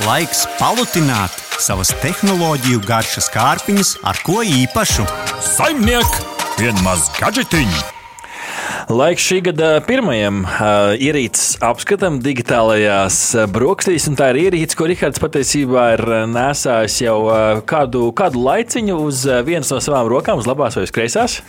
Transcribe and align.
Laiks 0.00 0.46
palutināt 0.56 1.34
savas 1.60 1.90
tehnoloģiju 2.00 2.80
garšas 2.88 3.26
kārpiņas 3.34 3.90
ar 4.08 4.16
ko 4.24 4.38
īpašu. 4.40 5.04
Saimniek, 5.44 6.16
vienmaz 6.56 7.10
gadžetiņu! 7.18 7.82
Laiks 8.88 9.26
šī 9.28 9.42
gada 9.50 9.68
pirmajam 9.84 10.42
uh, 10.46 10.94
ierīces 10.96 11.58
apskatam 11.64 12.22
digitālajās 12.24 13.18
brokastīs. 13.52 14.08
Tā 14.16 14.30
ir 14.32 14.40
ierīce, 14.46 14.78
ko 14.80 14.88
Rihards 14.88 15.20
patiesībā 15.20 15.84
ir 15.98 16.04
nesājis 16.32 16.98
jau 17.04 17.18
uh, 17.26 17.60
kādu, 17.68 18.08
kādu 18.16 18.42
laiciņu 18.48 18.96
uz 19.04 19.26
vienas 19.44 19.74
no 19.76 19.82
savām 19.84 20.08
rokām, 20.08 20.40
uz 20.40 20.48
labās 20.48 20.80
vai 20.80 20.88
uz 20.88 20.94
kreisās. 20.94 21.42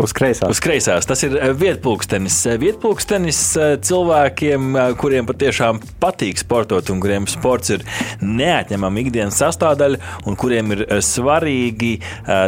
Uz 0.00 0.14
kreisās. 0.16 0.48
Uz 0.48 0.60
kreisās. 0.64 1.04
Tas 1.04 1.20
ir 1.26 1.34
vietpūkstenis. 1.60 2.36
Vietpūkstenis 2.60 3.40
cilvēkiem, 3.84 4.70
kuriem 5.00 5.26
patiešām 5.28 5.80
patīk 6.00 6.40
sportot 6.40 6.88
un 6.92 7.02
kuriem 7.02 7.26
sports 7.28 7.74
ir 7.74 7.84
neatņemama 8.24 9.02
ikdienas 9.02 9.36
sastāvdaļa 9.42 10.00
un 10.30 10.38
kuriem 10.40 10.72
ir 10.76 10.84
svarīgi 11.04 11.92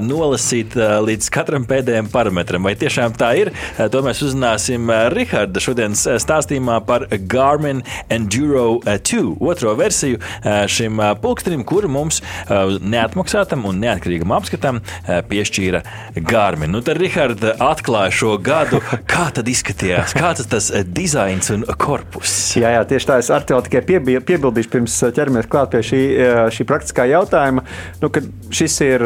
nolasīt 0.06 0.76
līdz 0.78 1.28
katram 1.34 1.66
pēdējiem 1.68 2.08
parametram. 2.12 2.64
Vai 2.64 2.72
tiešām 2.80 3.16
tā 3.20 3.32
ir? 3.42 3.52
To 3.92 4.02
mēs 4.06 4.22
uzzināsim 4.24 4.88
Riharda 5.12 5.60
šodienas 5.62 6.06
stāstījumā 6.24 6.80
par 6.88 7.04
Garmin 7.28 7.84
Enduro 8.12 8.80
2, 8.86 9.36
otro 9.44 9.76
versiju 9.76 10.22
šim 10.72 11.02
pulkstenim, 11.20 11.66
kuru 11.68 11.92
mums 11.92 12.22
neatmaksātam 12.48 13.68
un 13.68 13.82
neatkarīgam 13.84 14.32
apskatam 14.38 14.80
piešķīra 15.28 15.84
Garmin. 16.24 16.72
Nu, 16.72 16.80
tad 16.80 16.96
Riharda 17.42 17.72
atklāja 17.72 18.12
šo 18.14 18.36
gadu, 18.42 18.78
kā 19.10 19.28
tad 19.34 19.48
izskatījās, 19.50 20.14
kāds 20.14 20.46
tas 20.50 20.68
dizains 20.94 21.50
un 21.52 21.64
korpus. 21.78 22.54
Jā, 22.58 22.72
jā, 22.76 22.82
tieši 22.88 23.08
tā. 23.08 23.18
Es 23.22 23.30
ar 23.34 23.44
tevi 23.46 23.66
tikai 23.66 23.82
piebildīšu 24.22 24.70
pirms 24.70 24.98
ķeramies 25.16 25.48
klāt 25.50 25.72
pie 25.72 25.82
šī, 25.86 26.02
šī 26.54 26.66
praktiskā 26.68 27.06
jautājuma, 27.10 27.64
nu, 28.02 28.10
ka 28.12 28.22
šis 28.54 28.78
ir 28.86 29.04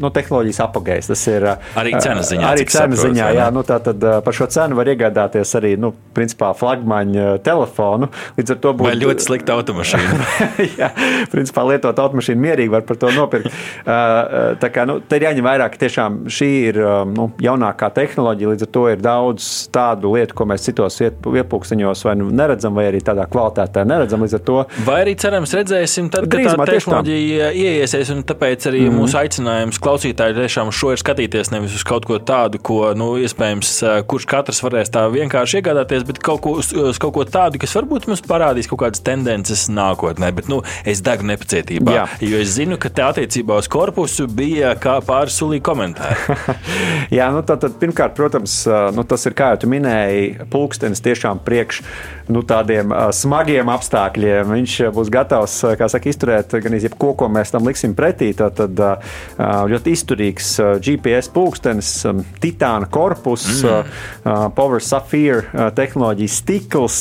nu, 0.00 0.10
tehnoloģijas 0.12 0.60
apgājējs. 0.66 1.10
Tas 1.12 1.24
ir 1.32 1.46
arī 1.50 1.94
cenas 1.96 2.32
ziņā. 2.32 2.50
Arī 2.50 2.66
cenas 2.70 3.04
ziņā, 3.04 3.30
jā, 3.38 3.48
nu, 3.54 3.64
tā 3.66 3.80
tad 3.84 4.04
par 4.26 4.36
šo 4.36 4.48
cenu 4.52 4.78
var 4.78 4.90
iegādāties 4.92 5.54
arī 5.58 5.74
nu, 5.80 5.92
principā, 6.16 6.52
flagmaņa 6.58 7.38
telefonu. 7.46 8.10
Līdz 8.38 8.56
ar 8.56 8.60
to 8.64 8.74
būs 8.76 8.90
Vai 8.90 8.96
ļoti 9.00 9.26
slikta 9.26 9.56
automašīna. 9.56 10.28
jā, 10.80 10.90
principā 11.32 11.64
lietot 11.70 12.04
automašīnu 12.04 12.44
mierīgi 12.44 12.74
var 12.74 12.84
par 12.88 13.00
to 13.00 13.12
nopirkt. 13.16 13.54
Tā 13.86 14.72
kā 14.74 14.86
nu, 14.88 15.00
te 15.00 15.20
ir 15.20 15.28
jāņem 15.30 15.46
vērā, 15.46 15.70
ka 15.72 15.84
tiešām 15.86 16.22
šī 16.30 16.50
ir 16.70 16.80
nu, 17.14 17.30
jaunākā 17.70 17.90
tehnoloģija, 17.94 18.50
līdz 18.50 18.66
ar 18.66 18.70
to 18.74 18.84
ir 18.90 19.00
daudz 19.02 19.46
tādu 19.72 20.14
lietu, 20.14 20.34
ko 20.34 20.46
mēs 20.46 20.64
citos 20.66 20.98
iepūksteņos 21.00 22.04
vai 22.04 22.16
nu 22.18 22.30
neredzam, 22.30 22.74
vai 22.74 22.88
arī 22.90 23.00
tādā 23.00 23.26
kvalitātē 23.30 23.84
neredzam. 23.84 24.20
To 24.44 24.64
vai 24.86 25.00
arī 25.04 25.14
cerams 25.18 25.52
redzēsim, 25.54 26.10
tad, 26.10 26.28
kad 26.30 26.44
tā 26.44 26.66
tehnoloģija 26.66 27.50
ieiesies, 27.52 28.10
un 28.14 28.22
tāpēc 28.26 28.66
arī 28.70 28.84
mm. 28.86 28.98
mūsu 29.00 29.18
aicinājums 29.20 29.80
klausītāji 29.82 30.36
tiešām 30.38 30.70
šo 30.74 30.94
ir 30.94 31.00
skatīties 31.00 31.52
nevis 31.54 31.76
uz 31.76 31.84
kaut 31.86 32.06
ko 32.08 32.18
tādu, 32.18 32.60
ko, 32.62 32.92
nu, 32.96 33.12
iespējams, 33.20 33.72
kurš 34.10 34.28
katrs 34.30 34.62
varēs 34.64 34.92
tā 34.92 35.06
vienkārši 35.12 35.60
iegādāties, 35.60 36.06
bet 36.08 36.20
kaut 36.24 36.42
ko, 36.44 36.56
uz 36.60 37.00
kaut 37.00 37.14
ko 37.16 37.26
tādu, 37.28 37.60
kas 37.60 37.74
varbūt 37.78 38.08
mums 38.10 38.24
parādīs 38.26 38.70
kaut 38.70 38.82
kādas 38.84 39.04
tendences 39.04 39.68
nākotnē. 39.72 40.32
Bet 40.36 40.50
nu, 40.52 40.60
es 40.88 41.02
degu 41.04 41.26
nepacietībā, 41.28 41.96
Jā. 41.96 42.06
jo 42.24 42.40
es 42.40 42.54
zinu, 42.56 42.78
ka 42.80 42.92
tā 42.94 43.10
attiecībā 43.14 43.58
uz 43.60 43.68
korpusu 43.70 44.28
bija 44.30 44.74
pāris 45.06 45.38
sulīgi 45.40 45.64
komentāri. 45.66 46.48
Jā, 47.18 47.30
nu, 47.34 47.42
tad, 47.50 47.64
tad, 47.64 47.76
pirmkārt, 47.80 48.14
protams, 48.18 48.62
nu, 48.94 49.04
tas 49.08 49.26
ir, 49.26 49.34
kā 49.38 49.52
jau 49.54 49.70
minēji, 49.70 50.46
pulkstenis 50.52 51.02
tiešām 51.02 51.42
priekš 51.46 51.82
nu, 52.30 52.42
tādiem 52.46 52.92
smagiem 53.14 53.70
apstākļiem. 53.72 54.52
Viņš 54.54 54.76
būs 54.94 55.10
gatavs 55.12 55.56
saka, 55.64 56.00
izturēt 56.10 56.54
gan 56.62 56.76
jebko, 56.78 57.12
ko 57.18 57.30
mēs 57.32 57.52
tam 57.54 57.66
liksim 57.66 57.96
pretī. 57.98 58.30
Tad 58.38 58.60
uh, 58.60 59.14
ļoti 59.70 59.94
izturīgs 59.96 60.52
GPS 60.84 61.30
pulkstenis, 61.34 61.92
titāna 62.42 62.88
korpus, 62.90 63.46
mm. 63.64 64.54
Power 64.56 64.82
Sapphire 64.84 65.70
tehnoloģijas 65.76 66.38
stikls. 66.42 67.00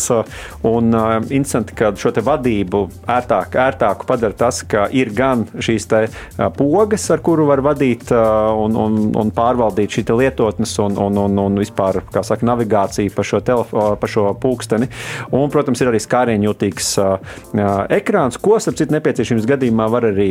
Un 0.68 0.92
interesanti, 1.30 1.76
ka 1.78 1.94
šo 2.00 2.14
vadību 2.26 2.84
ērtāk, 3.10 3.56
ērtāku 3.60 4.08
padara 4.10 4.36
tas, 4.38 4.64
ka 4.68 4.88
ir 4.96 5.14
gan 5.16 5.46
šīs 5.62 5.88
pogas, 6.58 7.06
ar 7.14 7.22
kuru 7.26 7.46
var 7.50 7.62
vadīt 7.66 8.10
un, 8.14 8.76
un, 8.80 9.00
un 9.20 9.34
pārvaldīt 9.36 10.00
šī 10.00 10.06
lietotnes 10.40 10.80
un, 10.80 10.98
un, 10.98 11.18
un, 11.18 11.38
un 11.38 11.60
vispār 11.60 12.02
saka, 12.24 12.46
navigāciju 12.48 13.12
pa 13.16 13.24
šo, 13.24 13.42
telefo, 13.44 13.96
pa 14.00 14.08
šo 14.08 14.32
pulksteni. 14.40 14.90
Un, 15.36 15.50
protams, 15.52 15.82
ir 15.82 15.92
arī 15.92 16.00
skārienjūtīgs 16.04 16.92
uh, 17.04 17.18
ekrāns, 17.92 18.40
ko, 18.40 18.58
starp 18.60 18.80
citu, 18.80 18.96
nepieciešamības 18.96 19.50
gadījumā 19.50 19.90
var 19.92 20.10
arī 20.12 20.30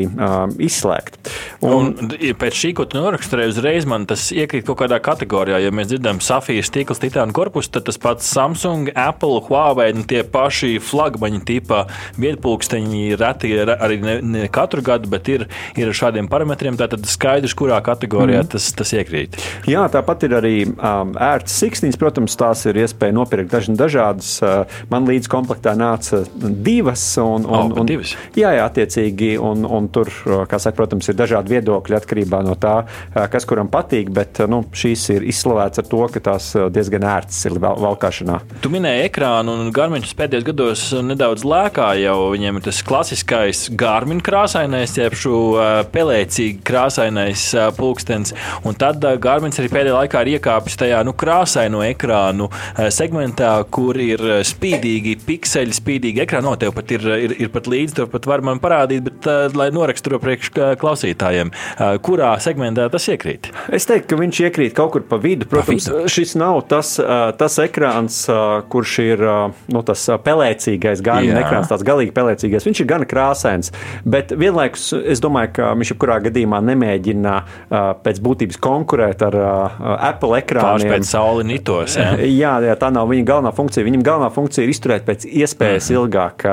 izslēgt. 0.65 1.19
Un, 1.65 1.93
un 1.93 2.13
pēc 2.39 2.59
šī, 2.63 2.73
ko 2.79 2.87
tu 2.89 3.01
noraksturēji, 3.01 3.55
uzreiz 3.55 3.89
man 3.89 4.07
tas 4.09 4.29
iekrīt 4.33 4.67
kaut 4.69 4.81
kādā 4.83 5.01
kategorijā. 5.03 5.61
Ja 5.63 5.75
mēs 5.75 5.91
dzirdam 5.93 6.23
safijas 6.25 6.71
stikls, 6.71 7.03
titāna 7.03 7.35
korpusu, 7.37 7.73
tad 7.77 7.89
tas 7.89 8.01
pats 8.01 8.29
Samsung, 8.29 8.93
Apple, 8.99 9.43
Huawei, 9.49 9.91
nu, 9.97 10.07
tie 10.09 10.25
paši 10.27 10.77
flagmaņa 10.83 11.43
tipa 11.49 11.85
vietpulksteņi 12.21 13.19
reti 13.19 13.55
arī 13.59 14.01
ne, 14.03 14.19
ne 14.23 14.47
katru 14.53 14.85
gadu, 14.87 15.11
bet 15.11 15.29
ir, 15.33 15.47
ir 15.79 15.91
ar 15.91 16.01
šādiem 16.01 16.31
parametriem. 16.31 16.79
Tātad 16.79 17.07
skaidrs, 17.11 17.57
kurā 17.59 17.81
kategorijā 17.85 18.45
mm. 18.45 18.53
tas, 18.55 18.71
tas 18.79 18.95
iekrīt. 18.95 19.39
Jā, 19.69 19.85
tāpat 19.99 20.29
ir 20.29 20.39
arī 20.39 20.57
um, 20.71 21.13
ērts 21.19 21.61
siksniņas. 21.61 21.99
Protams, 21.99 22.39
tās 22.39 22.65
ir 22.71 22.79
iespēja 22.87 23.19
nopirkt 23.19 23.59
dažādas. 23.79 24.39
Uh, 24.41 24.79
Man 24.89 25.07
līdz 25.09 25.29
komplektā 25.31 25.75
nāca 25.79 26.23
divas. 26.35 27.03
Un, 27.21 27.45
un, 27.45 27.73
oh, 27.73 27.81
un, 27.83 27.89
divas. 27.89 28.15
Jā, 28.39 28.53
jā, 28.57 28.65
attiecīgi. 28.69 29.35
Un, 29.43 29.67
un 29.67 29.89
tur, 29.93 30.11
kā 30.49 30.61
saka, 30.61 30.77
protams, 30.79 31.09
ir 31.11 31.19
dažādi 31.19 31.57
viedokļi 31.57 31.99
atkarībā 31.99 32.41
no 32.47 32.55
tā, 32.61 32.81
kas 33.33 33.47
kuram 33.49 33.71
patīk. 33.73 34.13
Bet 34.15 34.41
nu, 34.51 34.63
šīs 34.73 35.09
ir 35.17 35.27
izslavētas 35.29 35.83
ar 35.83 35.89
to, 35.91 36.03
ka 36.15 36.23
tās 36.31 36.51
diezgan 36.75 37.07
ērtas 37.09 37.41
ir 37.49 37.59
valkāšanā. 37.61 38.41
Tu 38.65 38.73
minēji 38.73 39.09
ekrānu, 39.09 39.57
un 39.59 39.73
Garmiņš 39.75 40.15
pēdējos 40.19 40.49
gados 40.49 40.85
nedaudz 41.05 41.45
lēkā 41.49 41.91
jau. 42.03 42.17
Viņiem 42.35 42.61
ir 42.61 42.67
tas 42.69 42.81
klasiskais 42.87 43.67
Garmiņš 43.79 44.25
krāsainais, 44.29 44.97
jeb 44.99 45.17
šo 45.19 45.43
pelēcīgi 45.93 46.63
krāsainais 46.67 47.49
pulkstenis. 47.79 48.35
Un 48.67 48.79
tad 48.79 49.05
Garmiņš 49.05 49.63
arī 49.63 49.73
pēdējā 49.89 49.97
laikā 49.97 50.23
ir 50.25 50.31
iekāpis 50.37 50.77
tajā 50.79 51.01
nu, 51.07 51.15
krāsaino 51.17 51.81
ekrānu 51.87 52.49
segmentā, 52.93 53.53
kur 53.73 53.97
ir 54.01 54.21
spīdīgi 54.45 55.17
pikseļi, 55.27 55.77
spīdīgi 55.77 56.23
ekrāni. 56.25 56.47
No, 56.49 56.55
tev 56.61 56.75
pat 56.77 56.93
ir, 56.95 57.05
ir, 57.17 57.35
ir 57.47 57.53
pat 57.53 57.69
līdzi, 57.71 57.97
tev 57.99 58.11
pat 58.13 58.29
var 58.29 58.43
man 58.45 58.61
parādīt, 58.61 59.03
bet, 59.07 59.29
uh, 59.29 59.49
lai 59.57 59.71
noraksturo 59.75 60.21
priekš 60.23 60.53
klausītājiem, 60.81 61.53
uh, 61.53 61.97
kurā 62.05 62.35
segmentā 62.43 62.89
tas 62.93 63.09
iekrīt. 63.11 63.51
Es 63.75 63.89
teiktu, 63.89 64.11
ka 64.13 64.21
viņš 64.21 64.41
iekrīt 64.49 64.77
kaut 64.77 64.93
kur 64.95 65.07
pa 65.09 65.19
vidu. 65.23 65.49
Protams, 65.49 65.89
pa 65.89 66.03
vidu. 66.03 66.13
šis 66.13 66.37
nav 66.39 66.61
tas, 66.71 66.95
uh, 67.03 67.31
tas 67.39 67.59
ekrāns, 67.63 68.21
uh, 68.31 68.61
kurš 68.71 68.99
ir 69.05 69.25
uh, 69.25 69.57
nu, 69.73 69.85
tas 69.87 70.05
pelēcīgais, 70.25 71.03
gan 71.05 71.29
ekrāns, 71.33 71.71
tāds 71.73 71.87
galīgi 71.87 72.15
pelēcīgais. 72.17 72.69
Viņš 72.69 72.85
ir 72.85 72.91
gan 72.93 73.07
krāsains, 73.09 73.73
bet 74.05 74.35
vienlaikus 74.37 74.91
es 75.01 75.23
domāju, 75.25 75.55
ka 75.61 75.73
viņš 75.79 75.95
jebkurā 75.95 76.21
gadījumā 76.29 76.63
nemēģina 76.73 77.37
uh, 77.41 77.79
pēc 78.05 78.23
būtības 78.25 78.61
konkurēt 78.63 79.25
ar 79.29 79.39
uh, 79.39 79.78
Apple 79.79 80.41
ekrāniem. 80.41 80.89
Pārspēt 80.89 81.09
sauli 81.09 81.47
nitos. 81.49 81.97
Jā. 81.99 82.15
jā, 82.43 82.55
jā, 82.67 82.77
tā 82.81 82.91
nav 82.95 83.11
viņa 83.11 83.27
galvenā 83.29 83.53
funkcija. 83.57 83.87
Viņam 83.87 84.05
galvenā 84.07 84.31
funkcija 84.35 84.67
ir 84.67 84.73
izturēt 84.73 85.07
pēc 85.09 85.27
iespējas 85.29 85.91
mm. 85.91 85.99
ilgāk. 85.99 86.47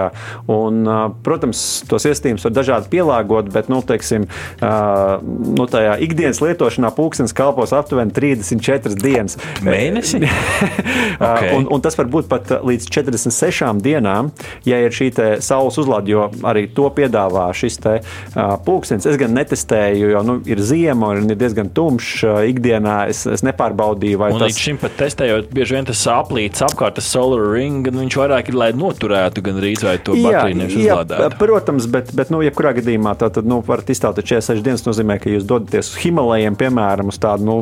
Un, 0.51 0.81
protams, 1.25 1.63
tos 1.89 2.07
iestījumus 2.09 2.45
var 2.47 2.55
dažādi 2.55 2.91
pielāgot, 2.93 3.49
bet, 3.53 3.69
nu, 3.71 3.81
teiksim, 3.85 4.27
nu, 4.61 5.67
tajā 5.71 5.97
ikdienas 6.05 6.41
lietošanā 6.43 6.91
pulkstenis 6.95 7.35
kalpos 7.35 7.73
aptuveni 7.75 8.13
34 8.15 8.99
dienas. 9.01 9.39
Mēnesi? 9.65 10.21
okay. 11.19 11.51
un, 11.55 11.67
un 11.71 11.83
tas 11.83 11.97
var 11.97 12.09
būt 12.11 12.29
pat 12.31 12.55
līdz 12.65 12.89
46 12.91 13.81
dienām, 13.85 14.31
ja 14.67 14.79
ir 14.83 14.95
šī 14.95 15.11
saules 15.43 15.77
uzlāde, 15.81 16.11
jo 16.13 16.27
arī 16.47 16.65
to 16.75 16.87
piedāvā 16.95 17.47
šis 17.55 17.79
te, 17.83 17.97
uh, 18.01 18.55
pulkstenis. 18.65 19.07
Es 19.09 19.19
gan 19.19 19.35
netestēju, 19.35 20.11
jo 20.15 20.23
nu, 20.25 20.37
ir 20.49 20.61
ziema 20.63 21.13
un 21.15 21.31
ir 21.31 21.39
diezgan 21.39 21.71
tumšs 21.75 22.25
uh, 22.25 22.41
ikdienā. 22.49 22.97
Es, 23.15 23.23
es 23.37 23.43
nepārbaudīju, 23.45 24.19
un 24.19 24.39
tas. 24.39 24.49
Līdz 24.49 24.61
šim 24.67 24.79
pat 24.81 24.97
testējot, 24.99 25.49
bieži 25.55 25.77
vien 25.77 25.87
tas 25.87 26.01
aplīts 26.11 26.63
apkārt, 26.65 26.97
tas 26.99 27.07
solar 27.09 27.43
ring 27.53 27.85
gan 27.85 27.99
viņš 28.01 28.17
vairāk 28.19 28.51
ir, 28.51 28.57
lai 28.59 28.69
noturētu 28.75 29.43
gan 29.45 29.59
rīz 29.63 29.83
vai 29.85 29.95
to 30.03 30.17
bateriju 30.19 30.59
nevis 30.61 30.77
uzlādētu. 30.81 31.39
Protams, 31.39 31.87
bet, 31.91 32.11
bet 32.17 32.31
nu, 32.33 32.41
jebkurā 32.45 32.73
gadījumā 32.79 33.15
tā 33.19 33.29
tad, 33.33 33.47
nu, 33.49 33.61
varat 33.65 33.91
iztēloties 33.93 34.27
46 34.31 34.65
dienas, 34.65 34.85
nozīmē, 34.87 35.17
ka 35.21 35.31
jūs 35.31 35.47
dodaties 35.47 35.93
uz 35.93 35.99
Himalajiem, 36.03 36.57
piemēram, 36.59 37.11
uz 37.13 37.19
tādu 37.21 37.47
nu, 37.47 37.57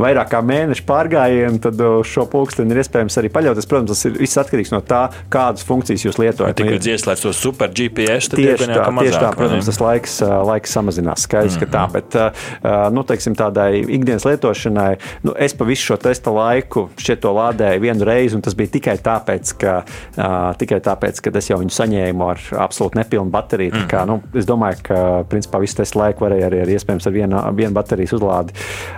vairāk 0.00 0.32
kā 0.34 0.42
mēnešu 0.44 0.84
pārgājienu, 0.88 1.62
tad 1.64 1.80
uz 1.84 2.10
šo 2.10 2.26
pulksteni 2.30 2.74
ir 2.74 2.82
iespējams 2.82 3.18
arī 3.20 3.32
paļauties. 3.32 3.68
Protams, 3.70 3.94
tas 3.94 4.08
ir 4.08 4.18
viss 4.18 4.40
atkarīgs 4.40 4.72
no 4.74 4.82
tā, 4.84 5.04
kādas 5.32 5.66
funkcijas 5.68 6.06
jūs 6.08 6.20
lietojat. 6.20 6.58
Tik 6.58 6.72
līdz 6.74 6.90
ieslēdz 6.94 7.24
to 7.26 7.34
super 7.36 7.72
GPS, 7.72 8.32
tad 8.32 8.42
Tieši 8.42 8.68
tā, 8.68 8.80
ka 8.82 8.92
tieši 8.98 9.14
tā, 9.14 9.22
mazāk, 9.22 9.38
protams, 9.38 9.70
tas 9.70 9.80
laiks, 9.82 10.18
ā, 10.24 10.40
laiks 10.48 10.74
samazinās. 10.78 11.24
Skaidrs, 11.28 11.56
mm 11.56 11.62
-hmm. 11.62 11.70
ka 11.70 11.78
tā, 11.78 11.84
bet 11.92 12.18
ā, 12.18 12.78
nu, 12.94 13.04
teiksim, 13.08 13.36
tādai 13.38 13.82
ikdienas 13.82 14.26
lietošanai, 14.28 14.97
nu, 15.26 15.34
es 15.38 15.56
pa 15.58 15.66
visu 15.68 15.90
šo 15.92 15.98
testa 16.02 16.32
laiku 16.34 16.88
šķiet 16.98 17.22
to 17.24 17.34
lādēju 17.34 17.82
vienu 17.82 18.06
reizi, 18.08 18.36
un 18.38 18.44
tas 18.44 18.56
bija 18.58 18.72
tikai 18.78 18.96
tāpēc, 19.02 19.54
ka, 19.60 19.76
ā, 20.16 20.30
tikai 20.60 20.80
tāpēc, 20.84 21.20
ka 21.24 21.34
es 21.38 21.50
jau 21.50 21.60
viņu 21.60 21.74
saņēmu 21.74 22.28
ar 22.28 22.42
absolūti 22.66 23.00
nepilnu 23.02 23.34
bateriju. 23.34 23.74
Mm 23.74 23.88
kā, 23.88 24.04
nu, 24.08 24.18
es 24.36 24.46
domāju, 24.48 24.80
ka 24.86 24.98
principā 25.30 25.60
visu 25.62 25.78
testa 25.80 26.00
laiku 26.00 26.26
varēja 26.26 26.48
arī, 26.48 26.60
arī 26.64 26.76
iespējams 26.76 27.08
ar 27.08 27.14
vienu, 27.14 27.40
vienu 27.56 27.74
baterijas 27.76 28.14
uzlādi 28.18 28.56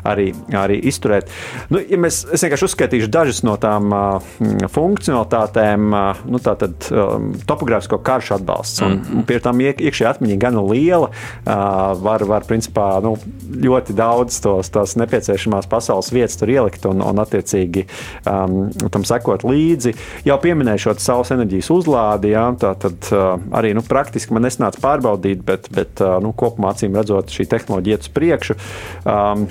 arī, 0.09 0.31
arī 0.57 0.79
izturēt. 0.91 1.31
Nu, 1.73 1.81
ja 1.81 1.99
mēs, 2.01 2.23
es 2.35 2.45
vienkārši 2.45 2.67
uzskaitīšu 2.69 3.11
dažas 3.13 3.43
no 3.47 3.57
tām 3.61 3.91
mm, 3.93 4.71
funkcionalitātēm, 4.75 5.89
ā, 5.97 6.05
nu, 6.31 6.41
tātad 6.43 6.91
um, 6.91 7.31
topogrāfisko 7.49 8.01
karšu 8.07 8.37
atbalsts. 8.39 8.83
Un, 8.87 8.99
un 9.21 9.27
pie 9.29 9.41
tam 9.43 9.61
iek, 9.63 9.83
iekšējā 9.83 10.15
atmiņa 10.17 10.39
gan 10.43 10.61
liela, 10.71 11.11
uh, 11.11 11.55
var, 12.01 12.25
var 12.29 12.47
principā, 12.49 12.93
nu, 13.05 13.17
ļoti 13.61 13.97
daudz 13.99 14.41
tos, 14.45 14.73
tās 14.73 14.97
nepieciešamās 15.01 15.69
pasaules 15.71 15.90
vietas 16.15 16.39
tur 16.41 16.53
ielikt 16.53 16.87
un, 16.91 17.03
un 17.05 17.23
attiecīgi 17.23 17.87
um, 18.29 18.71
tam 18.93 19.07
sekot 19.09 19.45
līdzi. 19.47 19.95
Jau 20.29 20.39
pieminēju 20.43 20.85
šo 20.87 20.97
saules 21.03 21.33
enerģijas 21.37 21.73
uzlādi, 21.75 22.35
jā, 22.35 22.47
tā 22.61 22.75
tad 22.81 23.11
uh, 23.15 23.35
arī 23.57 23.75
nu, 23.77 23.85
praktiski 23.87 24.37
man 24.37 24.47
nesnāca 24.49 24.81
pārbaudīt, 24.83 25.43
bet, 25.47 25.69
bet 25.75 26.05
uh, 26.05 26.19
nu, 26.23 26.35
kopumā 26.37 26.75
acīm 26.75 26.97
redzot 26.99 27.33
šī 27.35 27.49
tehnoloģija 27.51 27.99
iet 27.99 28.09
uz 28.09 28.15
priekšu. 28.17 28.59
Um, 29.05 29.49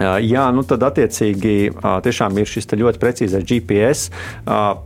Jā, 0.00 0.46
nu 0.56 0.64
tad 0.64 0.84
attiecīgi 0.86 1.56
uh, 1.74 1.98
tiešām 2.04 2.38
ir 2.40 2.48
šis 2.48 2.70
ļoti 2.72 3.02
precīzais 3.02 3.44
GPS. 3.44 4.08
Uh, 4.48 4.80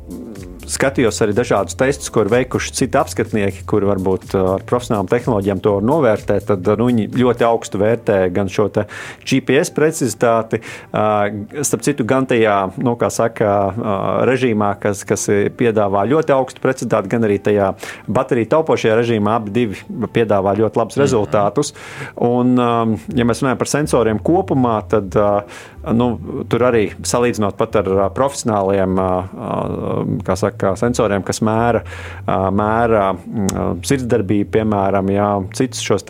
Skatījos 0.65 1.19
arī 1.21 1.35
dažādus 1.37 1.77
testus, 1.77 2.09
ko 2.13 2.23
ir 2.25 2.31
veikuši 2.33 2.73
citi 2.73 2.97
apskatnieki, 2.97 3.67
kuri 3.69 3.89
varbūt 3.89 4.33
uh, 4.33 4.55
ar 4.55 4.65
profesionālām 4.65 5.11
tehnoloģijām 5.11 5.61
to 5.65 5.75
var 5.77 5.85
novērtēt. 5.85 6.47
Tad 6.49 6.71
nu, 6.81 6.87
viņi 6.89 7.11
ļoti 7.21 7.45
augstu 7.45 7.81
vērtē 7.83 8.17
gan 8.35 8.49
šo 8.53 8.71
GPS 8.73 9.73
precizitāti, 9.77 10.63
uh, 10.65 11.29
starp 11.61 11.85
citu, 11.85 12.07
gan 12.09 12.29
tajā, 12.31 12.57
nu, 12.81 12.97
saka, 13.13 13.51
uh, 13.69 13.99
režīmā, 14.29 14.73
kas, 14.81 15.05
kas 15.05 15.29
piedāvā 15.59 16.07
ļoti 16.09 16.33
augstu 16.33 16.65
precizitāti, 16.65 17.13
gan 17.13 17.29
arī 17.29 17.37
tajā 17.45 17.75
bateriju 18.09 18.51
taupošajā 18.57 18.97
režīmā. 19.03 19.37
Abi 19.37 19.53
divi 19.53 20.09
piedāvā 20.17 20.57
ļoti 20.57 20.81
labus 20.81 21.01
rezultātus. 21.01 21.75
Un, 22.17 22.57
um, 22.57 22.97
ja 23.13 23.29
mēs 23.29 23.45
runājam 23.45 23.61
par 23.61 23.73
sensoriem 23.75 24.23
kopumā, 24.25 24.79
tad 24.89 25.04
uh, 25.21 25.65
nu, 25.93 26.09
tur 26.49 26.65
arī 26.69 26.85
salīdzinot 27.05 27.59
pat 27.59 27.77
ar 27.81 27.91
profesionāliem 28.15 29.01
kā 30.25 30.37
saka, 30.39 30.75
sensoriem, 30.81 31.25
kas 31.27 31.41
mēra, 31.45 31.83
mēra 32.55 33.11
mm, 33.15 33.83
sirdsdarbību, 33.85 34.49
piemēram, 34.55 35.11
jā, 35.13 35.29
citus 35.59 35.83
šos 35.85 36.07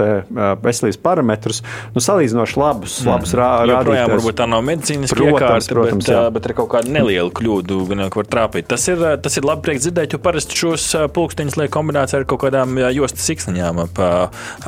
veselības 0.64 1.00
parametrus, 1.02 1.62
nu, 1.94 2.02
salīdzinoši 2.04 2.60
labus, 2.60 2.98
labus 3.08 3.34
rā, 3.34 3.48
Joprojām 3.64 3.80
rādītājus. 3.80 4.14
varbūt 4.14 4.38
tā 4.40 4.48
nav 4.50 4.64
medicīniska 4.68 5.18
Protams, 5.18 5.40
iekārta, 5.40 5.74
protams, 5.74 6.04
bet, 6.04 6.14
jā. 6.14 6.22
bet 6.36 6.48
ir 6.48 6.56
kaut 6.60 6.70
kāda 6.74 6.94
neliela 6.98 7.34
kļūda, 7.34 7.80
ka 8.12 8.22
var 8.22 8.30
trāpīt. 8.36 8.68
Tas 8.70 8.86
ir, 8.90 9.02
tas 9.24 9.40
ir 9.40 9.48
labi 9.48 9.66
prieks 9.68 9.86
dzirdēt, 9.86 10.14
jo 10.14 10.22
parasti 10.22 10.58
šos 10.58 10.86
pulksteņus 11.16 11.58
liek 11.60 11.72
kombinācijā 11.74 12.22
ar 12.22 12.28
kaut 12.30 12.44
kādām 12.46 12.78
jostas 12.94 13.26
siksniņām 13.30 13.84
ap, 13.86 14.02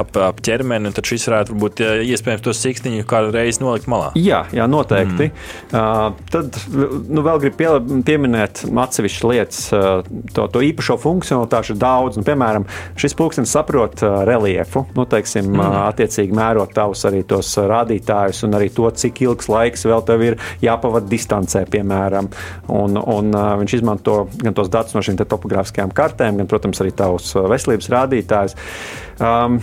ap, 0.03 0.21
ap 0.31 0.43
ķermeni, 0.47 0.91
un 0.91 0.97
tad 0.97 1.09
šis 1.09 1.29
varētu 1.31 1.59
būt 1.63 1.85
iespējams 2.07 2.45
tos 2.47 2.63
siksniņus 2.65 3.09
kādu 3.11 3.35
reizi 3.37 3.63
nolikt 3.65 3.91
malā. 3.91 4.13
Jā, 4.17 4.39
jā, 4.55 4.65
noteikti. 4.71 5.29
Mm. 5.29 5.77
Uh, 5.77 6.29
tad 6.33 6.57
nu, 6.73 7.21
vēl 7.27 7.41
gribu 7.43 7.59
pie, 7.59 7.69
pieminēt 8.07 8.63
atsevišķas 8.65 9.27
lietas. 9.29 9.61
Uh, 9.77 10.07
to, 10.33 10.47
to 10.53 10.63
īpašo 10.65 10.97
funkcionalitāšu 11.03 11.75
ir 11.75 11.81
daudz. 11.83 12.21
Nu, 12.21 12.25
piemēram, 12.27 12.65
šis 12.97 13.17
pulkstenis 13.19 13.53
saprot 13.53 14.01
uh, 14.07 14.23
reliefu, 14.29 14.87
nu, 14.97 15.05
teiksim, 15.11 15.51
mm. 15.53 15.61
uh, 15.61 15.79
attiecīgi 15.91 16.37
mērot 16.37 16.73
tavus 16.77 17.05
arī 17.09 17.23
tos 17.29 17.53
uh, 17.59 17.67
rādītājus 17.71 18.45
un 18.49 18.57
arī 18.57 18.71
to, 18.77 18.89
cik 19.03 19.21
ilgs 19.27 19.51
laiks 19.53 19.85
vēl 19.89 20.05
tev 20.09 20.25
ir 20.25 20.39
jāpavada 20.65 21.11
distancē, 21.13 21.67
piemēram. 21.73 22.31
Un, 22.73 22.97
un 22.97 23.33
uh, 23.37 23.53
viņš 23.61 23.79
izmanto 23.81 24.23
gan 24.41 24.57
tos 24.57 24.73
datus 24.73 24.97
no 24.97 25.05
šīm 25.05 25.21
topogrāfiskajām 25.21 25.93
kartēm, 25.97 26.41
gan, 26.41 26.49
protams, 26.51 26.81
arī 26.81 26.95
tavus 26.97 27.35
uh, 27.37 27.45
veselības 27.53 27.93
rādītājus. 27.93 28.57
Um, 29.17 29.61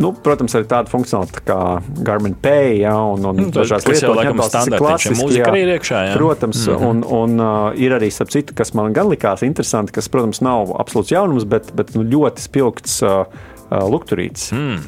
nu, 0.00 0.14
protams, 0.24 0.54
arī 0.56 0.64
tāda 0.70 0.88
funkcionalitāte 0.88 1.42
kā 1.44 1.58
Garmin 2.06 2.36
Pay 2.40 2.78
ja, 2.80 2.94
un, 3.04 3.26
un 3.28 3.45
Lietotņu 3.54 4.14
laikam 4.16 4.40
atbalsts, 4.40 4.56
tas 4.56 4.70
ir 4.70 4.78
klasiski, 4.80 5.38
jā. 5.38 5.48
arī 5.50 5.64
ir 5.64 5.74
iekšā, 5.76 6.04
jā. 6.10 6.14
Protams, 6.18 6.62
mm 6.66 6.74
-hmm. 6.74 6.86
un, 6.90 7.04
un 7.22 7.40
uh, 7.40 7.80
ir 7.80 7.96
arī, 7.96 8.10
starp 8.10 8.30
citu, 8.34 8.54
kas 8.54 8.74
man 8.74 8.92
gan 8.92 9.10
likās 9.12 9.42
interesanti, 9.46 9.92
kas, 9.92 10.08
protams, 10.08 10.40
nav 10.40 10.74
absolūts 10.76 11.12
jaunums, 11.12 11.44
bet, 11.44 11.72
bet 11.74 11.94
nu, 11.94 12.02
ļoti 12.02 12.40
spilgts. 12.40 13.02
Uh, 13.02 13.26
uh, 13.70 13.90
Lukturītis. 13.90 14.52
Mm. 14.54 14.78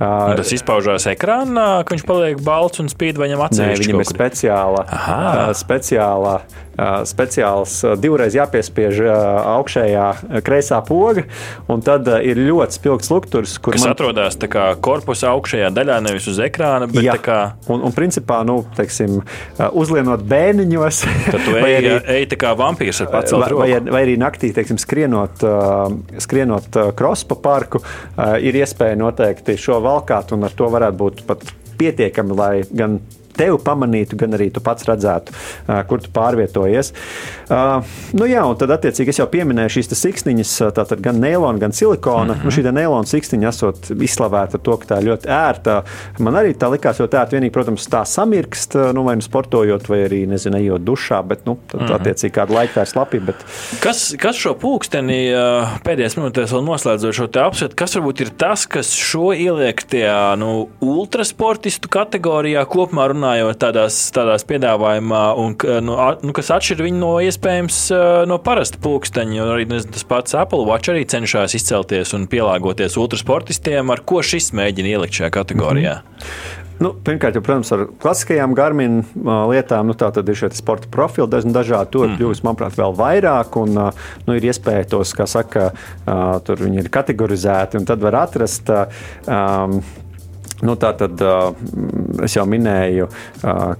Un 0.00 0.36
tas 0.36 0.52
izpaužās 0.52 1.06
ekrānā, 1.08 1.84
ka 1.84 1.94
viņš 1.94 2.04
paliek 2.08 2.42
balts 2.44 2.82
un 2.82 2.90
spīd 2.92 3.16
viņam 3.20 3.46
atsevišķi. 3.48 3.86
viņam 3.86 4.02
ir 4.04 4.10
speciāla, 4.10 4.84
Aha. 4.92 5.18
uh, 5.22 5.52
speciāla, 5.56 6.34
uh, 6.42 6.65
speciāls, 7.08 7.78
divreiz 8.00 8.36
jāpiespiež 8.36 9.00
augšējā 9.56 10.06
kreisā 10.46 10.80
poga, 10.86 11.26
un 11.72 11.82
tad 11.84 12.08
ir 12.20 12.40
ļoti 12.40 12.78
spilgts 12.78 13.10
lukturs, 13.12 13.56
kur 13.62 13.76
Kas 13.76 13.86
man 13.86 13.94
atrodas 13.94 14.38
kā 14.50 14.68
korpusa 14.82 15.32
augšējā 15.34 15.70
daļā, 15.74 15.98
nevis 16.04 16.28
uz 16.30 16.40
ekrāna, 16.42 16.88
bet 16.90 17.04
Jā, 17.06 17.16
kā 17.22 17.38
un, 17.72 17.82
un 17.86 17.94
principā, 17.96 18.42
nu, 18.46 18.58
teiksim, 18.76 19.18
uzlienot 19.72 20.24
bēniņos, 20.28 21.02
tad 21.30 21.44
tu 21.46 21.56
ej, 21.60 21.76
arī, 21.80 21.92
ej 22.18 22.28
tā 22.32 22.40
kā 22.44 22.54
vampīrs 22.58 23.02
ar 23.04 23.12
pacelt 23.14 23.40
vai, 23.40 23.52
vai, 23.52 23.68
roku. 23.74 23.94
vai 23.96 24.02
arī 24.06 24.16
naktī, 24.20 24.52
teiksim, 24.56 24.80
skrienot, 24.82 25.44
skrienot 26.22 26.80
krospa 26.98 27.38
parku, 27.40 27.82
ir 28.42 28.60
iespēja 28.62 28.98
noteikti 29.00 29.58
šo 29.60 29.80
valkāt, 29.84 30.34
un 30.36 30.48
ar 30.48 30.56
to 30.56 30.70
varētu 30.72 31.00
būt 31.02 31.24
pat 31.28 31.44
pietiekami, 31.76 32.36
lai 32.36 32.54
gan 32.70 33.00
tevi 33.36 33.58
pamanītu, 33.64 34.18
gan 34.20 34.36
arī 34.38 34.50
tu 34.54 34.62
pats 34.64 34.86
redzētu, 34.88 35.34
kur 35.88 36.02
tu 36.02 36.12
pārvietojies. 36.14 36.92
Nu 38.16 38.28
jā, 38.28 38.42
un 38.46 38.58
tad, 38.58 38.72
attiecīgi, 38.74 39.12
es 39.12 39.20
jau 39.20 39.28
pieminēju 39.30 39.76
šīs 39.76 39.92
siksniņas, 39.96 40.54
tātad 40.76 41.02
gan 41.04 41.20
neilona, 41.22 41.58
gan 41.62 41.74
silikona. 41.76 42.34
Mm 42.34 42.40
-hmm. 42.40 42.44
nu, 42.44 42.50
šī 42.50 42.72
neilona 42.72 43.06
siksniņa 43.06 43.48
esot 43.48 43.90
izslavēta 43.90 44.58
ar 44.58 44.62
to, 44.62 44.76
ka 44.76 44.94
tā 44.94 45.00
ir 45.00 45.08
ļoti 45.10 45.30
ērta. 45.30 45.82
Man 46.18 46.34
arī 46.34 46.54
tā 46.54 46.70
likās 46.72 47.00
ļoti 47.00 47.20
ērta. 47.20 47.36
Vienīgi, 47.36 47.52
protams, 47.52 47.88
tā 47.90 48.04
samirkst, 48.04 48.74
nu, 48.94 49.04
vai 49.04 49.16
nu 49.16 49.22
sportojot, 49.22 49.88
vai 49.88 50.00
arī, 50.06 50.26
nezinu, 50.28 50.58
ejot 50.58 50.84
dušā, 50.86 51.22
bet, 51.26 51.46
nu, 51.46 51.58
tad, 51.66 51.80
mm 51.80 51.86
-hmm. 51.86 52.00
attiecīgi, 52.00 52.34
kādu 52.34 52.54
laiku 52.54 52.78
tā 52.78 52.86
ir 52.86 52.92
slapja. 52.92 53.20
Bet... 53.20 53.44
Kas, 53.80 54.14
kas 54.18 54.36
šo 54.36 54.54
pulksteni 54.54 55.18
ā, 55.32 55.78
pēdējās 55.84 56.16
minūtēs 56.18 56.52
vēl 56.52 56.64
noslēdzot 56.64 57.14
šo 57.14 57.26
te 57.26 57.40
apskatu, 57.40 57.76
kas 57.76 57.96
varbūt 57.96 58.20
ir 58.20 58.30
tas, 58.38 58.66
kas 58.66 58.92
šo 58.92 59.32
ieliek 59.32 59.82
tajā 59.82 60.36
nu, 60.38 60.68
ultrasportistu 60.80 61.88
kategorijā 61.88 62.64
kopumā 62.64 63.04
runājot 63.26 63.58
tādās, 63.60 63.98
tādās 64.14 64.44
piedāvājumā, 64.46 65.22
un 65.42 65.56
nu, 65.84 65.96
a- 65.98 66.16
nu, 66.22 66.32
kas 66.32 66.50
atšķir 66.54 66.84
viņu 66.86 67.00
no 67.00 67.14
iespējams 67.20 67.80
no 68.26 68.38
parasta 68.38 68.78
pulksteņa. 68.82 69.48
Arī 69.56 69.66
nezinu, 69.68 69.92
tas 69.92 70.04
pats 70.04 70.34
Apple 70.34 70.66
Watch 70.66 70.90
arī 70.92 71.06
cenšas 71.06 71.54
izcelties 71.54 72.14
un 72.14 72.26
pielāgoties 72.26 72.96
ultrasportistiem, 72.96 73.90
ar 73.90 74.04
ko 74.06 74.22
šis 74.22 74.52
mēģina 74.52 74.94
ielikt 74.96 75.20
šajā 75.20 75.30
kategorijā. 75.30 76.00
Mm 76.00 76.22
-hmm. 76.22 76.62
Nu, 76.76 76.90
pirmkārt, 76.92 77.34
jau, 77.34 77.40
protams, 77.40 77.70
ar 77.72 77.86
klasiskajām 78.02 78.52
garmin 78.54 78.98
lietām, 79.24 79.86
nu, 79.86 79.94
tā 79.96 80.10
tad 80.12 80.28
ir 80.28 80.36
šie 80.36 80.50
sporta 80.52 80.90
profili 80.92 81.28
diezgan 81.32 81.54
dažādi. 81.56 81.90
Tur 81.90 82.08
mm. 82.08 82.16
kļūst, 82.20 82.44
manuprāt, 82.44 82.76
vēl 82.76 82.96
vairāk, 82.98 83.56
un 83.56 83.78
nu, 84.26 84.36
ir 84.36 84.44
iespēja 84.44 84.84
tos, 84.84 85.14
kā 85.16 85.24
saka, 85.26 85.70
tur 86.44 86.60
viņi 86.60 86.82
ir 86.84 86.90
kategorizēti, 86.92 87.80
un 87.80 87.88
tad 87.88 88.04
var 88.04 88.14
atrast. 88.26 88.68
Um, 89.24 89.80
Nu, 90.64 90.72
tā 90.80 90.92
tad 90.96 91.20
es 92.24 92.36
jau 92.36 92.46
minēju, 92.48 93.08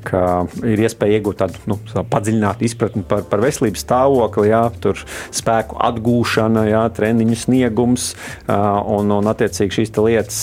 ka 0.05 0.23
ir 0.67 0.83
iespēja 0.85 1.19
iegūt 1.19 1.39
tādu 1.41 1.61
nu, 1.71 1.79
padziļinātu 2.13 2.67
izpratni 2.69 3.05
par, 3.09 3.23
par 3.31 3.41
veselības 3.41 3.85
stāvokli, 3.87 4.51
jā, 4.51 4.61
tur 4.85 5.01
spēku 5.35 5.79
atgūšana, 5.89 6.67
jā, 6.69 6.83
treniņu 6.97 7.39
sniegums 7.41 8.11
un, 8.49 9.15
un 9.17 9.31
attiecīgi 9.33 9.79
šīs 9.79 9.95
lietas. 9.97 10.41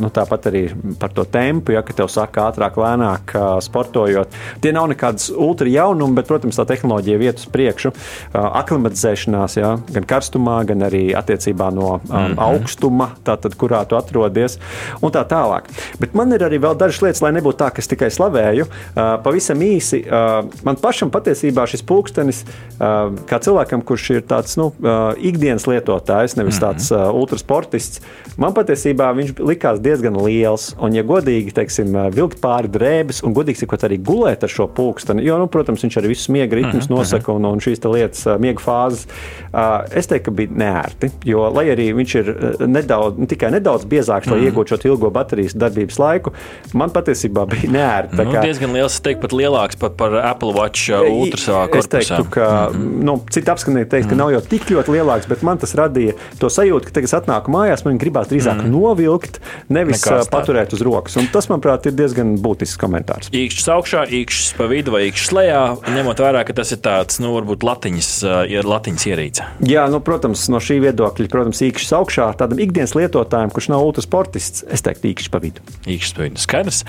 Nu, 0.00 0.10
tāpat 0.12 0.50
arī 0.50 0.66
par 1.00 1.14
to 1.16 1.24
tempu, 1.24 1.74
ja, 1.76 1.84
tev 1.84 2.10
saka 2.12 2.50
ātrāk, 2.50 2.76
lēnāk 2.80 3.34
sportojot. 3.64 4.36
Tie 4.60 4.74
nav 4.76 4.90
nekādas 4.92 5.30
ultra 5.32 5.70
jaunumi, 5.70 6.18
bet, 6.18 6.28
protams, 6.28 6.60
tā 6.60 6.66
tehnoloģija 6.68 7.22
iet 7.24 7.40
uz 7.40 7.48
priekšu. 7.52 7.94
Aklimatizēšanās, 8.36 9.56
jā, 9.60 9.72
gan 9.96 10.08
karstumā, 10.12 10.60
gan 10.68 10.84
arī 10.90 11.06
attiecībā 11.16 11.70
no 11.74 11.88
um, 11.96 12.00
mm 12.04 12.12
-hmm. 12.12 12.38
augstuma, 12.50 13.10
tātad, 13.24 13.56
kurā 13.56 13.84
tu 13.88 13.96
atrodies, 13.96 14.58
un 15.00 15.12
tā 15.12 15.24
tālāk. 15.24 15.69
Bet 16.00 16.14
man 16.18 16.32
ir 16.32 16.44
arī 16.46 16.60
vēl 16.62 16.76
dažas 16.78 17.02
lietas, 17.04 17.22
lai 17.24 17.32
nebūtu 17.36 17.60
tā, 17.60 17.70
ka 17.74 17.82
es 17.82 17.90
tikai 17.90 18.10
slavēju. 18.12 18.66
Uh, 18.66 19.16
pavisam 19.24 19.60
īsi, 19.64 20.02
uh, 20.06 20.46
man 20.66 20.78
pašam 20.80 21.10
patiesībā 21.12 21.66
šis 21.70 21.84
pulkstenis, 21.86 22.42
uh, 22.78 23.10
kā 23.30 23.40
cilvēkam, 23.42 23.84
kurš 23.86 24.08
ir 24.16 24.24
tāds 24.30 24.56
nu, 24.60 24.70
uh, 24.80 25.12
ikdienas 25.16 25.66
lietotājs, 25.70 26.36
nevis 26.38 26.60
mm 26.60 26.64
-hmm. 26.64 26.66
tāds 26.66 26.90
uh, 26.94 27.14
ultrasportists, 27.14 28.00
man 28.36 28.54
patiesībā 28.56 29.10
viņš 29.16 29.34
likās 29.38 29.80
diezgan 29.80 30.16
liels. 30.24 30.74
Un, 30.80 30.94
ja 30.94 31.02
godīgi, 31.02 31.52
teiksim, 31.52 31.96
vilkt 32.14 32.40
pāri 32.40 32.68
drēbes 32.68 33.22
un 33.24 33.34
godīgi 33.34 33.64
sakot, 33.64 33.84
arī 33.84 33.98
gulēt 33.98 34.42
ar 34.42 34.48
šo 34.48 34.68
pulksteni, 34.68 35.24
jo, 35.24 35.38
nu, 35.38 35.46
protams, 35.46 35.82
viņš 35.82 35.96
arī 36.00 36.08
visu 36.14 36.32
miega 36.32 36.56
ritmus 36.56 36.88
mm 36.88 36.94
-hmm. 36.94 36.98
nosaka 36.98 37.32
un, 37.32 37.44
un 37.44 37.58
šīs 37.58 37.84
lietas, 37.84 38.26
miega 38.38 38.60
fāzes, 38.60 39.06
uh, 39.52 39.84
es 39.94 40.06
teiktu, 40.06 40.24
ka 40.24 40.30
bija 40.30 40.48
neērti. 40.54 41.10
Jo, 41.24 41.50
lai 41.54 41.66
arī 41.72 41.90
viņš 41.96 42.14
ir 42.20 42.30
nedaudz, 42.66 43.20
tikai 43.28 43.50
nedaudz 43.50 43.84
biezāks, 43.84 44.30
lai 44.30 44.38
mm 44.38 44.44
-hmm. 44.44 44.52
iegūtu 44.52 44.68
šo 44.76 44.88
ilgo 44.88 45.10
baterijas 45.10 45.54
darbības 45.60 46.00
laiku, 46.00 46.34
man 46.76 46.92
patiesībā 46.94 47.46
bija 47.50 47.70
neērti. 47.70 48.18
Nu, 48.20 48.34
kā, 48.34 48.44
diezgan 48.46 48.74
liels, 48.76 48.96
es 48.96 49.04
teiktu, 49.04 49.26
pat 49.26 49.36
lielāks 49.36 49.78
pat 49.80 49.96
par 50.00 50.16
Apple 50.22 50.54
Watch 50.56 50.90
uh, 50.92 51.04
Ultra 51.04 51.40
savā 51.40 51.64
korpusā. 51.70 52.00
Es 52.00 52.08
teiktu, 52.08 52.28
ka 52.34 52.46
mm 52.70 52.76
-hmm. 52.76 53.04
nu, 53.08 53.16
citi 53.30 53.50
apskanēji 53.50 53.88
teiks, 53.88 54.06
ka 54.06 54.14
mm 54.14 54.18
-hmm. 54.18 54.24
nav 54.24 54.32
jau 54.32 54.40
tik 54.40 54.70
ļoti 54.70 54.96
lielāks, 54.96 55.28
bet 55.28 55.42
man 55.42 55.58
tas 55.58 55.74
radīja 55.74 56.16
to 56.38 56.46
sajūtu, 56.46 56.86
ka 56.86 56.92
tagad, 56.98 57.10
kad 57.10 57.20
atnāku 57.20 57.52
mājās, 57.54 57.84
man 57.84 57.98
gribās 57.98 58.28
drīzāk 58.30 58.54
mm 58.54 58.66
-hmm. 58.66 58.70
novilkt, 58.70 59.40
nevis 59.68 60.04
Nekās 60.04 60.26
uh, 60.26 60.30
paturēt 60.30 60.72
uz 60.72 60.80
rokas. 60.80 61.16
Un 61.16 61.26
tas, 61.32 61.48
manuprāt, 61.48 61.86
ir 61.86 61.92
diezgan 61.92 62.36
būtisks 62.38 62.78
komentārs. 62.78 63.30
Īkšķis 63.32 63.68
augšā, 63.76 64.06
īkšķis 64.06 64.54
pa 64.56 64.66
vidu 64.66 64.92
vai 64.92 65.08
īkšķis 65.08 65.32
lejā, 65.32 65.62
ņemot 65.96 66.20
vērā, 66.20 66.44
ka 66.44 66.52
tas 66.52 66.72
ir 66.72 66.78
tāds, 66.78 67.20
nu, 67.20 67.34
varbūt 67.34 67.64
latiņas, 67.66 68.10
uh, 68.24 68.50
ir 68.50 68.64
latiņas 68.64 69.06
ierīce. 69.06 69.42
Jā, 69.60 69.88
nu, 69.90 70.00
protams, 70.00 70.48
no 70.48 70.58
šī 70.62 70.80
viedokļa, 70.86 71.28
protams, 71.28 71.62
īkšķis 71.62 71.92
augšā, 71.98 72.30
tādam 72.36 72.58
ikdienas 72.58 72.94
lietotājam, 72.94 73.50
kurš 73.50 73.68
nav 73.68 73.84
ultrasportists, 73.84 74.64
es 74.70 74.82
teiktu, 74.82 75.08
īkšķis 75.12 75.30
pa 75.30 75.38
vidu. 75.38 75.49
Pa 75.58 76.22
vidu. 76.22 76.38
Skaidrs. 76.40 76.84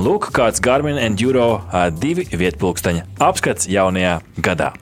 Lūk, 0.00 0.30
kāds 0.36 0.62
Garmin 0.64 0.98
Enduro 1.02 1.60
divi 2.00 2.26
vietpulksteņa 2.32 3.06
apskats 3.28 3.68
jaunajā 3.70 4.18
gadā. 4.40 4.72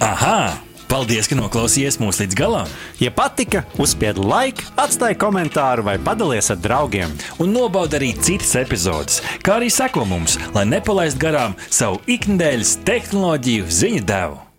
Aha! 0.00 0.58
Paldies, 0.90 1.28
ka 1.30 1.36
noklausījāties 1.38 2.00
mūsu 2.02 2.24
līdz 2.24 2.34
galam! 2.34 2.70
Ja 2.98 3.12
patika, 3.14 3.62
uzspiediet 3.78 4.18
laiku, 4.26 4.66
atstājiet 4.74 5.20
komentāru 5.22 5.84
vai 5.86 5.94
padalieties 6.02 6.50
ar 6.56 6.58
draugiem. 6.64 7.14
Un 7.38 7.54
nobaudiet 7.54 8.00
arī 8.00 8.10
citas 8.18 8.56
epizodes, 8.58 9.22
kā 9.46 9.60
arī 9.60 9.70
sekot 9.70 10.10
mums, 10.10 10.34
lai 10.56 10.66
nepalaistu 10.66 11.22
garām 11.28 11.54
savu 11.70 12.02
ikdienas 12.10 12.74
tehnoloģiju 12.82 13.70
ziņu 13.70 14.06
devumu. 14.10 14.49